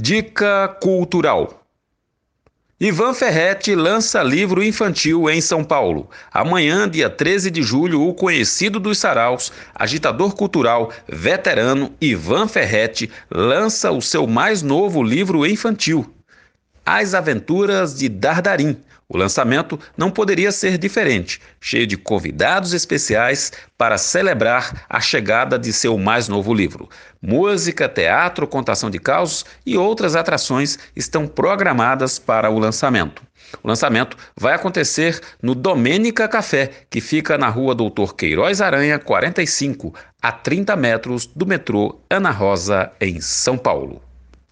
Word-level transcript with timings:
Dica 0.00 0.68
cultural. 0.80 1.66
Ivan 2.78 3.12
Ferretti 3.12 3.74
lança 3.74 4.22
livro 4.22 4.62
infantil 4.62 5.28
em 5.28 5.40
São 5.40 5.64
Paulo. 5.64 6.08
Amanhã, 6.30 6.88
dia 6.88 7.10
13 7.10 7.50
de 7.50 7.64
julho, 7.64 8.06
o 8.06 8.14
conhecido 8.14 8.78
dos 8.78 8.96
saraus, 8.98 9.50
agitador 9.74 10.36
cultural, 10.36 10.92
veterano 11.08 11.92
Ivan 12.00 12.46
Ferretti 12.46 13.10
lança 13.28 13.90
o 13.90 14.00
seu 14.00 14.24
mais 14.24 14.62
novo 14.62 15.02
livro 15.02 15.44
infantil, 15.44 16.08
As 16.90 17.12
Aventuras 17.12 17.98
de 17.98 18.08
Dardarim, 18.08 18.74
o 19.06 19.18
lançamento 19.18 19.78
não 19.94 20.10
poderia 20.10 20.50
ser 20.50 20.78
diferente, 20.78 21.38
cheio 21.60 21.86
de 21.86 21.98
convidados 21.98 22.72
especiais 22.72 23.52
para 23.76 23.98
celebrar 23.98 24.86
a 24.88 24.98
chegada 24.98 25.58
de 25.58 25.70
seu 25.70 25.98
mais 25.98 26.28
novo 26.28 26.54
livro. 26.54 26.88
Música, 27.20 27.90
teatro, 27.90 28.48
contação 28.48 28.88
de 28.88 28.98
causos 28.98 29.44
e 29.66 29.76
outras 29.76 30.16
atrações 30.16 30.78
estão 30.96 31.26
programadas 31.26 32.18
para 32.18 32.48
o 32.48 32.58
lançamento. 32.58 33.22
O 33.62 33.68
lançamento 33.68 34.16
vai 34.34 34.54
acontecer 34.54 35.20
no 35.42 35.54
Domênica 35.54 36.26
Café, 36.26 36.70
que 36.88 37.02
fica 37.02 37.36
na 37.36 37.50
rua 37.50 37.74
Doutor 37.74 38.16
Queiroz 38.16 38.62
Aranha, 38.62 38.98
45, 38.98 39.94
a 40.22 40.32
30 40.32 40.74
metros 40.74 41.26
do 41.26 41.44
metrô 41.44 42.00
Ana 42.08 42.30
Rosa, 42.30 42.90
em 42.98 43.20
São 43.20 43.58
Paulo. 43.58 44.07